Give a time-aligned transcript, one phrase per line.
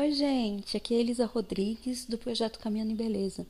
[0.00, 3.46] Oi, gente, aqui é Elisa Rodrigues do projeto Caminhando em Beleza.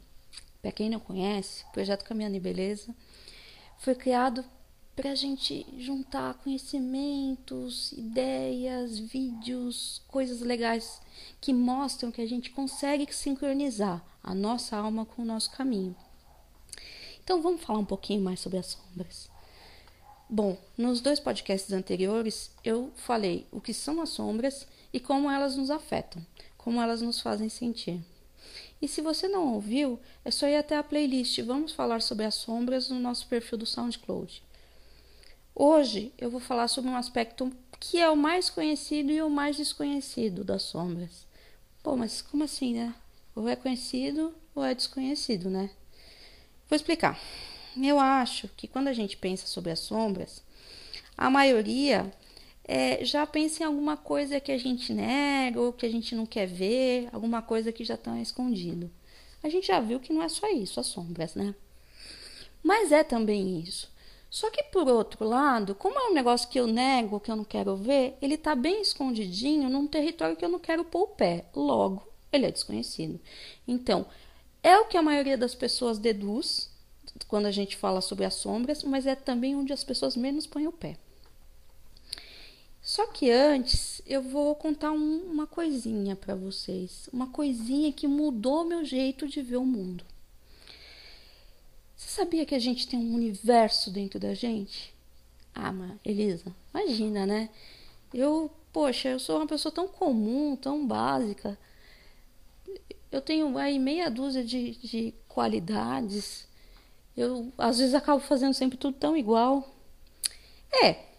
[0.60, 2.92] Para quem não conhece, o projeto Caminhando em Beleza
[3.78, 4.44] foi criado
[4.96, 11.00] para a gente juntar conhecimentos, ideias, vídeos, coisas legais
[11.40, 15.94] que mostram que a gente consegue sincronizar a nossa alma com o nosso caminho.
[17.22, 19.30] Então vamos falar um pouquinho mais sobre as sombras.
[20.28, 25.56] Bom, nos dois podcasts anteriores eu falei o que são as sombras e como elas
[25.56, 26.24] nos afetam,
[26.56, 28.00] como elas nos fazem sentir.
[28.80, 32.34] E se você não ouviu, é só ir até a playlist Vamos falar sobre as
[32.34, 34.42] sombras no nosso perfil do SoundCloud.
[35.54, 39.56] Hoje eu vou falar sobre um aspecto que é o mais conhecido e o mais
[39.56, 41.26] desconhecido das sombras.
[41.82, 42.94] Pô, mas como assim, né?
[43.34, 45.70] Ou é conhecido ou é desconhecido, né?
[46.68, 47.18] Vou explicar.
[47.76, 50.42] Eu acho que quando a gente pensa sobre as sombras,
[51.16, 52.10] a maioria
[52.64, 56.26] é, já pensa em alguma coisa que a gente nega ou que a gente não
[56.26, 58.90] quer ver, alguma coisa que já está escondido.
[59.42, 61.54] A gente já viu que não é só isso, as sombras, né?
[62.62, 63.90] Mas é também isso.
[64.28, 67.44] Só que por outro lado, como é um negócio que eu nego, que eu não
[67.44, 71.46] quero ver, ele está bem escondidinho num território que eu não quero pôr o pé.
[71.54, 73.18] Logo, ele é desconhecido.
[73.66, 74.06] Então,
[74.62, 76.70] é o que a maioria das pessoas deduz
[77.26, 80.68] quando a gente fala sobre as sombras, mas é também onde as pessoas menos põem
[80.68, 80.96] o pé.
[82.90, 88.64] Só que antes eu vou contar um, uma coisinha para vocês, uma coisinha que mudou
[88.64, 90.04] meu jeito de ver o mundo.
[91.94, 94.92] Você sabia que a gente tem um universo dentro da gente?
[95.54, 97.48] Ah, mas Elisa, imagina, né?
[98.12, 101.56] Eu, poxa, eu sou uma pessoa tão comum, tão básica.
[103.12, 106.44] Eu tenho aí meia dúzia de, de qualidades.
[107.16, 109.72] Eu, às vezes, acabo fazendo sempre tudo tão igual.
[110.82, 111.09] É,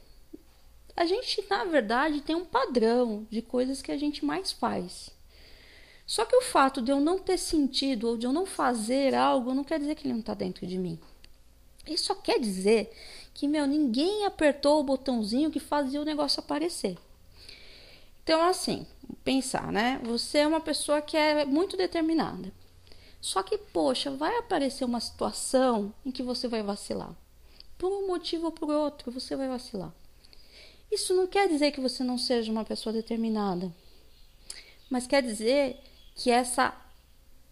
[0.96, 5.10] a gente, na verdade, tem um padrão de coisas que a gente mais faz.
[6.06, 9.54] Só que o fato de eu não ter sentido ou de eu não fazer algo
[9.54, 11.00] não quer dizer que ele não está dentro de mim.
[11.88, 12.92] Isso só quer dizer
[13.34, 16.98] que, meu, ninguém apertou o botãozinho que fazia o negócio aparecer.
[18.24, 18.86] Então, assim,
[19.24, 20.00] pensar, né?
[20.04, 22.52] Você é uma pessoa que é muito determinada.
[23.20, 27.16] Só que, poxa, vai aparecer uma situação em que você vai vacilar.
[27.78, 29.94] Por um motivo ou por outro, você vai vacilar.
[30.92, 33.74] Isso não quer dizer que você não seja uma pessoa determinada,
[34.90, 35.78] mas quer dizer
[36.16, 36.70] que essa,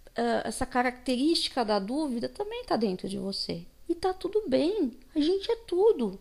[0.09, 3.65] uh, essa característica da dúvida também está dentro de você.
[3.87, 6.19] E tá tudo bem, a gente é tudo.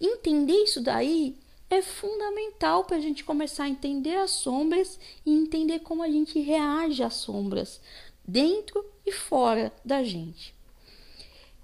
[0.00, 1.36] Entender isso daí
[1.70, 6.38] é fundamental para a gente começar a entender as sombras e entender como a gente
[6.38, 7.80] reage às sombras,
[8.24, 10.55] dentro e fora da gente.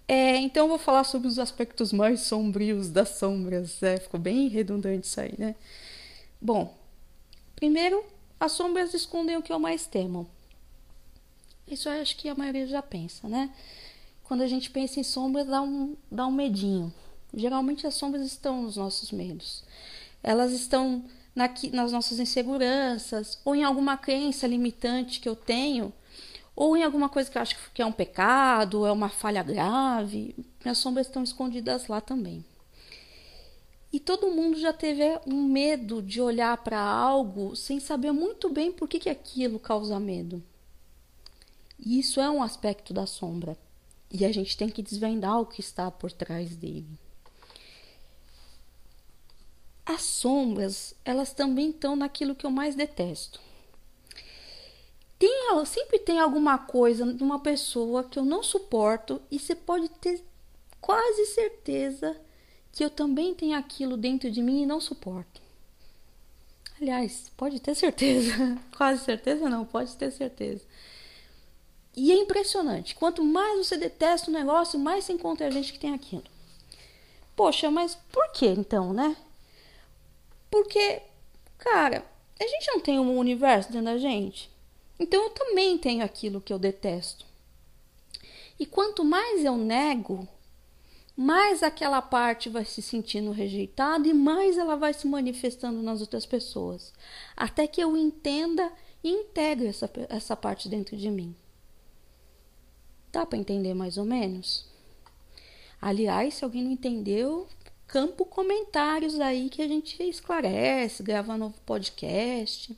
[0.08, 3.82] É, então eu vou falar sobre os aspectos mais sombrios das sombras.
[3.82, 5.54] É, ficou bem redundante isso aí, né?
[6.40, 6.76] Bom,
[7.54, 8.04] primeiro,
[8.38, 10.28] as sombras escondem o que eu mais temo.
[11.66, 13.50] Isso eu acho que a maioria já pensa, né?
[14.24, 16.92] Quando a gente pensa em sombras, dá um, dá um medinho.
[17.32, 19.64] Geralmente as sombras estão nos nossos medos.
[20.22, 25.92] Elas estão na, nas nossas inseguranças ou em alguma crença limitante que eu tenho
[26.54, 30.34] ou em alguma coisa que eu acho que é um pecado, é uma falha grave,
[30.62, 32.44] minhas sombras estão escondidas lá também.
[33.92, 38.72] E todo mundo já teve um medo de olhar para algo sem saber muito bem
[38.72, 40.42] por que, que aquilo causa medo.
[41.78, 43.56] E isso é um aspecto da sombra.
[44.10, 46.98] E a gente tem que desvendar o que está por trás dele.
[49.84, 53.40] As sombras, elas também estão naquilo que eu mais detesto
[55.22, 59.88] tem, sempre tem alguma coisa de uma pessoa que eu não suporto e você pode
[59.88, 60.20] ter
[60.80, 62.20] quase certeza
[62.72, 65.40] que eu também tenho aquilo dentro de mim e não suporto.
[66.80, 68.58] Aliás, pode ter certeza.
[68.76, 70.64] quase certeza não, pode ter certeza.
[71.94, 72.96] E é impressionante.
[72.96, 76.24] Quanto mais você detesta o negócio, mais você encontra gente que tem aquilo.
[77.36, 79.16] Poxa, mas por que então, né?
[80.50, 81.00] Porque,
[81.58, 82.04] cara,
[82.40, 84.50] a gente não tem um universo dentro da gente.
[84.98, 87.26] Então eu também tenho aquilo que eu detesto.
[88.58, 90.28] E quanto mais eu nego,
[91.16, 96.24] mais aquela parte vai se sentindo rejeitada e mais ela vai se manifestando nas outras
[96.24, 96.92] pessoas,
[97.36, 98.72] até que eu entenda
[99.04, 101.34] e integre essa, essa parte dentro de mim.
[103.10, 104.64] Dá para entender mais ou menos?
[105.80, 107.46] Aliás, se alguém não entendeu,
[107.86, 112.74] campo comentários aí que a gente esclarece, grava novo podcast.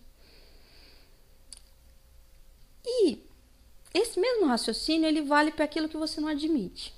[2.85, 3.19] E
[3.93, 6.93] esse mesmo raciocínio ele vale para aquilo que você não admite.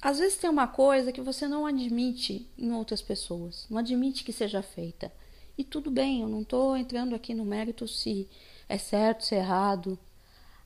[0.00, 4.32] Às vezes tem uma coisa que você não admite em outras pessoas, não admite que
[4.32, 5.12] seja feita.
[5.58, 8.28] E tudo bem, eu não estou entrando aqui no mérito se
[8.66, 9.98] é certo, se é errado.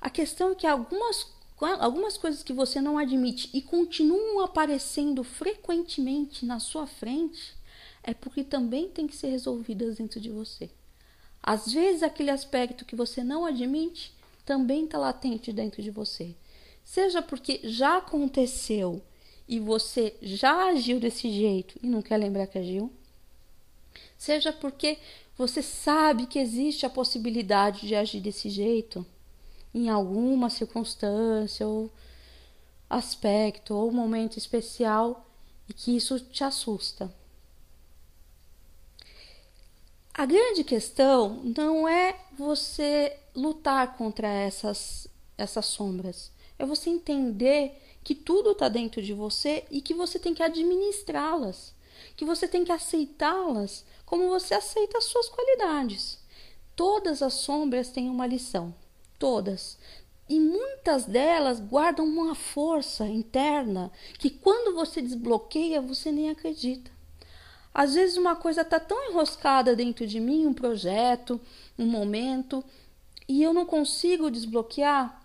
[0.01, 1.27] A questão é que algumas,
[1.81, 7.57] algumas coisas que você não admite e continuam aparecendo frequentemente na sua frente
[8.05, 10.71] é porque também tem que ser resolvidas dentro de você.
[11.47, 14.15] Às vezes, aquele aspecto que você não admite
[14.47, 16.35] também está latente dentro de você.
[16.83, 19.03] Seja porque já aconteceu
[19.47, 22.91] e você já agiu desse jeito e não quer lembrar que agiu,
[24.17, 24.97] seja porque
[25.37, 29.05] você sabe que existe a possibilidade de agir desse jeito
[29.75, 31.93] em alguma circunstância ou
[32.89, 35.29] aspecto ou momento especial
[35.69, 37.13] e que isso te assusta.
[40.17, 48.15] A grande questão não é você lutar contra essas, essas sombras, é você entender que
[48.15, 51.75] tudo está dentro de você e que você tem que administrá-las,
[52.17, 56.21] que você tem que aceitá-las como você aceita as suas qualidades.
[56.77, 58.73] Todas as sombras têm uma lição,
[59.19, 59.77] todas.
[60.29, 66.94] E muitas delas guardam uma força interna que quando você desbloqueia, você nem acredita.
[67.75, 71.41] Às vezes uma coisa está tão enroscada dentro de mim, um projeto,
[71.77, 72.65] um momento,
[73.29, 75.21] e eu não consigo desbloquear,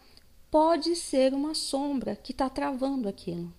[0.49, 3.53] pode ser uma sombra que está travando aquilo.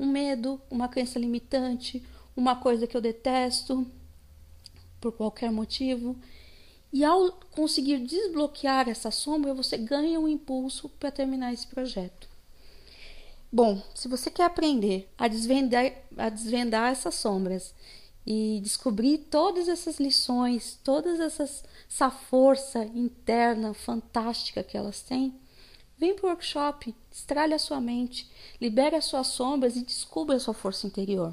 [0.00, 2.02] Um medo, uma crença limitante,
[2.34, 3.86] uma coisa que eu detesto
[4.98, 6.16] por qualquer motivo.
[6.90, 12.28] E ao conseguir desbloquear essa sombra, você ganha um impulso para terminar esse projeto.
[13.52, 17.74] Bom, se você quer aprender a desvendar, a desvendar essas sombras
[18.26, 25.34] e descobrir todas essas lições, todas essas essa força interna fantástica que elas têm,
[25.96, 28.30] vem para o workshop, estralhe a sua mente,
[28.60, 31.32] libere as suas sombras e descubra a sua força interior.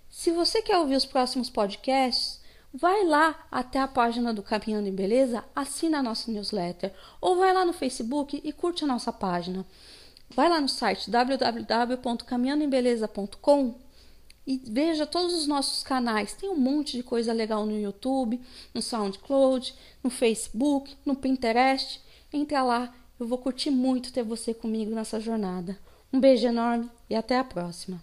[0.09, 2.42] Se você quer ouvir os próximos podcasts,
[2.73, 6.91] vai lá até a página do Caminhando em Beleza, assina a nossa newsletter
[7.21, 9.63] ou vai lá no Facebook e curte a nossa página.
[10.35, 13.75] Vai lá no site www.caminhandoembeleza.com
[14.45, 16.33] e veja todos os nossos canais.
[16.33, 18.41] Tem um monte de coisa legal no YouTube,
[18.73, 19.73] no SoundCloud,
[20.03, 22.01] no Facebook, no Pinterest.
[22.31, 25.77] Entra lá, eu vou curtir muito ter você comigo nessa jornada.
[26.11, 28.01] Um beijo enorme e até a próxima.